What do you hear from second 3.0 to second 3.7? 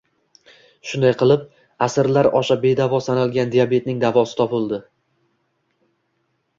sanalgan